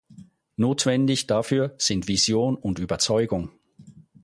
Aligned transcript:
Notwendig 0.55 1.27
dafür 1.27 1.75
sind 1.77 2.07
Vision 2.07 2.55
und 2.55 2.79
Überzeugung. 2.79 3.51